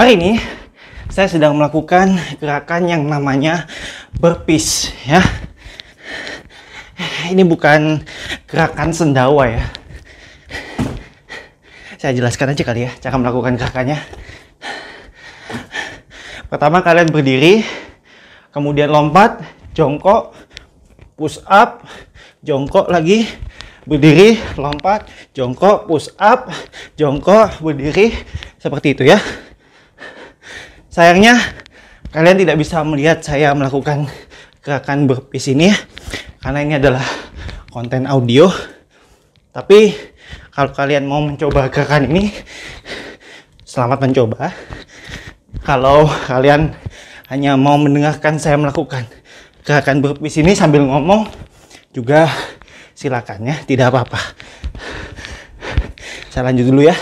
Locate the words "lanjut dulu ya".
56.50-56.98